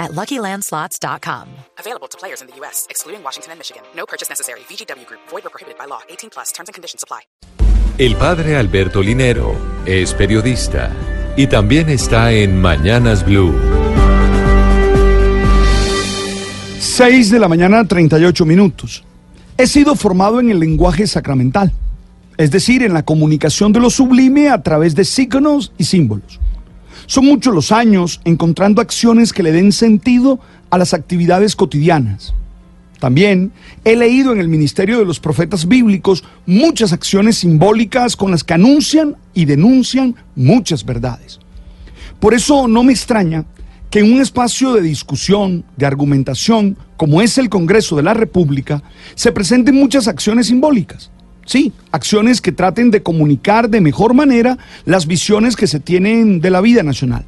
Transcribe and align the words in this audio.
at 0.00 0.12
LuckyLandSlots.com. 0.12 1.46
Available 1.78 2.08
to 2.08 2.18
players 2.18 2.40
in 2.40 2.48
the 2.48 2.56
U.S., 2.56 2.88
excluding 2.90 3.22
Washington 3.22 3.52
and 3.52 3.60
Michigan. 3.60 3.82
No 3.94 4.06
purchase 4.06 4.28
necessary. 4.28 4.60
VGW 4.68 5.06
Group. 5.06 5.20
Void 5.28 5.46
or 5.46 5.50
prohibited 5.50 5.78
by 5.78 5.84
law. 5.86 6.00
18 6.08 6.30
plus. 6.30 6.50
Terms 6.50 6.68
and 6.68 6.74
conditions 6.74 7.04
apply. 7.04 7.20
El 7.98 8.16
padre 8.16 8.56
Alberto 8.56 9.02
Linero 9.02 9.54
es 9.84 10.14
periodista 10.14 10.90
y 11.36 11.46
también 11.46 11.90
está 11.90 12.32
en 12.32 12.58
Mañanas 12.58 13.24
Blue. 13.26 13.54
6 16.78 17.30
de 17.30 17.38
la 17.38 17.48
mañana, 17.48 17.84
38 17.86 18.46
minutos. 18.46 19.04
He 19.58 19.66
sido 19.66 19.94
formado 19.96 20.40
en 20.40 20.50
el 20.50 20.58
lenguaje 20.58 21.06
sacramental, 21.06 21.72
es 22.38 22.50
decir, 22.50 22.82
en 22.82 22.94
la 22.94 23.02
comunicación 23.02 23.72
de 23.72 23.80
lo 23.80 23.90
sublime 23.90 24.48
a 24.48 24.62
través 24.62 24.94
de 24.94 25.04
signos 25.04 25.72
y 25.76 25.84
símbolos. 25.84 26.40
Son 27.10 27.24
muchos 27.24 27.52
los 27.52 27.72
años 27.72 28.20
encontrando 28.24 28.80
acciones 28.80 29.32
que 29.32 29.42
le 29.42 29.50
den 29.50 29.72
sentido 29.72 30.38
a 30.70 30.78
las 30.78 30.94
actividades 30.94 31.56
cotidianas. 31.56 32.34
También 33.00 33.50
he 33.84 33.96
leído 33.96 34.32
en 34.32 34.38
el 34.38 34.46
ministerio 34.46 35.00
de 35.00 35.04
los 35.04 35.18
profetas 35.18 35.66
bíblicos 35.66 36.22
muchas 36.46 36.92
acciones 36.92 37.38
simbólicas 37.38 38.14
con 38.14 38.30
las 38.30 38.44
que 38.44 38.54
anuncian 38.54 39.16
y 39.34 39.44
denuncian 39.46 40.14
muchas 40.36 40.84
verdades. 40.84 41.40
Por 42.20 42.32
eso 42.32 42.68
no 42.68 42.84
me 42.84 42.92
extraña 42.92 43.44
que 43.90 43.98
en 43.98 44.12
un 44.12 44.20
espacio 44.20 44.74
de 44.74 44.82
discusión, 44.82 45.64
de 45.76 45.86
argumentación, 45.86 46.76
como 46.96 47.22
es 47.22 47.38
el 47.38 47.48
Congreso 47.48 47.96
de 47.96 48.04
la 48.04 48.14
República, 48.14 48.84
se 49.16 49.32
presenten 49.32 49.74
muchas 49.74 50.06
acciones 50.06 50.46
simbólicas. 50.46 51.10
Sí, 51.50 51.72
acciones 51.90 52.40
que 52.40 52.52
traten 52.52 52.92
de 52.92 53.02
comunicar 53.02 53.68
de 53.68 53.80
mejor 53.80 54.14
manera 54.14 54.56
las 54.84 55.08
visiones 55.08 55.56
que 55.56 55.66
se 55.66 55.80
tienen 55.80 56.40
de 56.40 56.48
la 56.48 56.60
vida 56.60 56.84
nacional. 56.84 57.24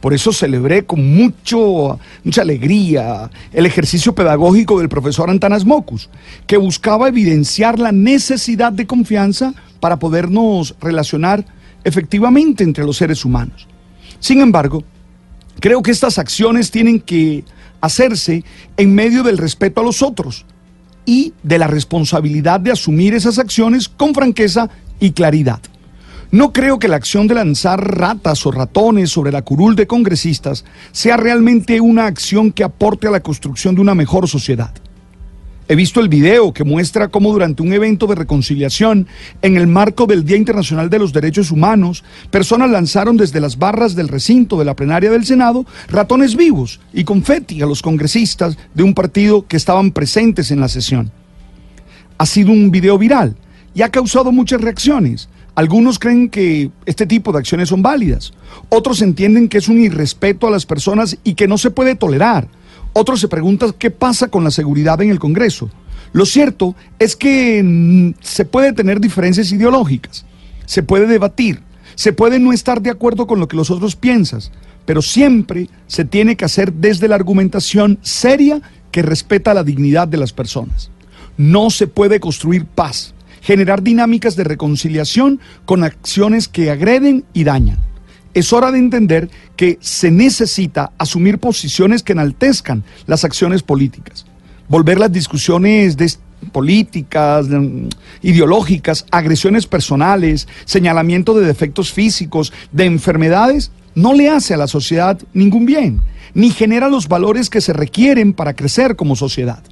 Por 0.00 0.14
eso 0.14 0.32
celebré 0.32 0.86
con 0.86 1.16
mucho, 1.16 1.98
mucha 2.22 2.42
alegría 2.42 3.28
el 3.52 3.66
ejercicio 3.66 4.14
pedagógico 4.14 4.78
del 4.78 4.88
profesor 4.88 5.30
Antanas 5.30 5.64
Mocus, 5.64 6.10
que 6.46 6.58
buscaba 6.58 7.08
evidenciar 7.08 7.80
la 7.80 7.90
necesidad 7.90 8.70
de 8.70 8.86
confianza 8.86 9.52
para 9.80 9.98
podernos 9.98 10.76
relacionar 10.80 11.44
efectivamente 11.82 12.62
entre 12.62 12.84
los 12.84 12.98
seres 12.98 13.24
humanos. 13.24 13.66
Sin 14.20 14.40
embargo, 14.42 14.84
Creo 15.60 15.82
que 15.82 15.90
estas 15.90 16.18
acciones 16.18 16.70
tienen 16.70 17.00
que 17.00 17.44
hacerse 17.82 18.44
en 18.78 18.94
medio 18.94 19.22
del 19.22 19.36
respeto 19.36 19.82
a 19.82 19.84
los 19.84 20.02
otros 20.02 20.46
y 21.04 21.34
de 21.42 21.58
la 21.58 21.66
responsabilidad 21.66 22.60
de 22.60 22.72
asumir 22.72 23.14
esas 23.14 23.38
acciones 23.38 23.88
con 23.88 24.14
franqueza 24.14 24.70
y 24.98 25.12
claridad. 25.12 25.60
No 26.30 26.52
creo 26.52 26.78
que 26.78 26.86
la 26.86 26.96
acción 26.96 27.26
de 27.26 27.34
lanzar 27.34 27.98
ratas 27.98 28.46
o 28.46 28.52
ratones 28.52 29.10
sobre 29.10 29.32
la 29.32 29.42
curul 29.42 29.74
de 29.74 29.88
congresistas 29.88 30.64
sea 30.92 31.16
realmente 31.16 31.80
una 31.80 32.06
acción 32.06 32.52
que 32.52 32.62
aporte 32.62 33.08
a 33.08 33.10
la 33.10 33.20
construcción 33.20 33.74
de 33.74 33.80
una 33.80 33.96
mejor 33.96 34.28
sociedad. 34.28 34.72
He 35.70 35.76
visto 35.76 36.00
el 36.00 36.08
video 36.08 36.52
que 36.52 36.64
muestra 36.64 37.06
cómo 37.06 37.32
durante 37.32 37.62
un 37.62 37.72
evento 37.72 38.08
de 38.08 38.16
reconciliación, 38.16 39.06
en 39.40 39.56
el 39.56 39.68
marco 39.68 40.06
del 40.06 40.24
Día 40.24 40.36
Internacional 40.36 40.90
de 40.90 40.98
los 40.98 41.12
Derechos 41.12 41.52
Humanos, 41.52 42.02
personas 42.32 42.70
lanzaron 42.70 43.16
desde 43.16 43.38
las 43.38 43.56
barras 43.56 43.94
del 43.94 44.08
recinto 44.08 44.58
de 44.58 44.64
la 44.64 44.74
plenaria 44.74 45.12
del 45.12 45.24
Senado 45.24 45.64
ratones 45.86 46.34
vivos 46.34 46.80
y 46.92 47.04
confeti 47.04 47.62
a 47.62 47.66
los 47.66 47.82
congresistas 47.82 48.58
de 48.74 48.82
un 48.82 48.94
partido 48.94 49.46
que 49.46 49.56
estaban 49.56 49.92
presentes 49.92 50.50
en 50.50 50.58
la 50.58 50.66
sesión. 50.66 51.12
Ha 52.18 52.26
sido 52.26 52.50
un 52.50 52.72
video 52.72 52.98
viral 52.98 53.36
y 53.72 53.82
ha 53.82 53.90
causado 53.90 54.32
muchas 54.32 54.60
reacciones. 54.60 55.28
Algunos 55.54 56.00
creen 56.00 56.30
que 56.30 56.72
este 56.84 57.06
tipo 57.06 57.30
de 57.30 57.38
acciones 57.38 57.68
son 57.68 57.80
válidas, 57.80 58.32
otros 58.70 59.02
entienden 59.02 59.48
que 59.48 59.58
es 59.58 59.68
un 59.68 59.80
irrespeto 59.80 60.48
a 60.48 60.50
las 60.50 60.66
personas 60.66 61.16
y 61.22 61.34
que 61.34 61.46
no 61.46 61.58
se 61.58 61.70
puede 61.70 61.94
tolerar. 61.94 62.48
Otros 62.92 63.20
se 63.20 63.28
preguntan 63.28 63.74
qué 63.78 63.90
pasa 63.90 64.28
con 64.28 64.44
la 64.44 64.50
seguridad 64.50 65.00
en 65.00 65.10
el 65.10 65.18
Congreso. 65.18 65.70
Lo 66.12 66.26
cierto 66.26 66.74
es 66.98 67.14
que 67.14 67.62
mm, 67.62 68.14
se 68.20 68.44
puede 68.44 68.72
tener 68.72 69.00
diferencias 69.00 69.52
ideológicas, 69.52 70.24
se 70.66 70.82
puede 70.82 71.06
debatir, 71.06 71.60
se 71.94 72.12
puede 72.12 72.40
no 72.40 72.52
estar 72.52 72.82
de 72.82 72.90
acuerdo 72.90 73.26
con 73.26 73.38
lo 73.38 73.46
que 73.46 73.56
los 73.56 73.70
otros 73.70 73.94
piensan, 73.94 74.40
pero 74.86 75.02
siempre 75.02 75.68
se 75.86 76.04
tiene 76.04 76.36
que 76.36 76.44
hacer 76.44 76.72
desde 76.72 77.06
la 77.06 77.14
argumentación 77.14 77.98
seria 78.02 78.60
que 78.90 79.02
respeta 79.02 79.54
la 79.54 79.62
dignidad 79.62 80.08
de 80.08 80.16
las 80.16 80.32
personas. 80.32 80.90
No 81.36 81.70
se 81.70 81.86
puede 81.86 82.18
construir 82.18 82.64
paz, 82.64 83.14
generar 83.40 83.82
dinámicas 83.82 84.34
de 84.34 84.44
reconciliación 84.44 85.38
con 85.64 85.84
acciones 85.84 86.48
que 86.48 86.70
agreden 86.70 87.24
y 87.32 87.44
dañan 87.44 87.89
es 88.34 88.52
hora 88.52 88.70
de 88.70 88.78
entender 88.78 89.30
que 89.56 89.78
se 89.80 90.10
necesita 90.10 90.92
asumir 90.98 91.38
posiciones 91.38 92.02
que 92.02 92.12
enaltezcan 92.12 92.84
las 93.06 93.24
acciones 93.24 93.62
políticas, 93.62 94.26
volver 94.68 94.98
las 94.98 95.12
discusiones 95.12 95.96
políticas, 96.52 97.46
ideológicas, 98.22 99.04
agresiones 99.10 99.66
personales, 99.66 100.48
señalamiento 100.64 101.34
de 101.34 101.46
defectos 101.46 101.92
físicos, 101.92 102.52
de 102.72 102.86
enfermedades, 102.86 103.70
no 103.94 104.14
le 104.14 104.30
hace 104.30 104.54
a 104.54 104.56
la 104.56 104.68
sociedad 104.68 105.18
ningún 105.34 105.66
bien, 105.66 106.00
ni 106.34 106.50
genera 106.50 106.88
los 106.88 107.08
valores 107.08 107.50
que 107.50 107.60
se 107.60 107.72
requieren 107.72 108.32
para 108.32 108.54
crecer 108.54 108.96
como 108.96 109.16
sociedad. 109.16 109.62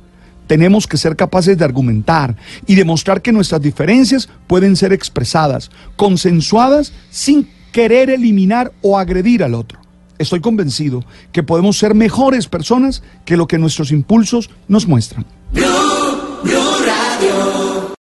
Tenemos 0.46 0.86
que 0.86 0.96
ser 0.96 1.14
capaces 1.14 1.58
de 1.58 1.64
argumentar 1.64 2.34
y 2.66 2.74
demostrar 2.74 3.20
que 3.20 3.32
nuestras 3.32 3.60
diferencias 3.60 4.28
pueden 4.46 4.76
ser 4.76 4.92
expresadas, 4.92 5.70
consensuadas, 5.96 6.92
sin 7.10 7.48
querer 7.78 8.10
eliminar 8.10 8.72
o 8.82 8.98
agredir 8.98 9.44
al 9.44 9.54
otro. 9.54 9.78
Estoy 10.18 10.40
convencido 10.40 11.04
que 11.30 11.44
podemos 11.44 11.78
ser 11.78 11.94
mejores 11.94 12.48
personas 12.48 13.04
que 13.24 13.36
lo 13.36 13.46
que 13.46 13.56
nuestros 13.56 13.92
impulsos 13.92 14.50
nos 14.66 14.88
muestran. 14.88 15.24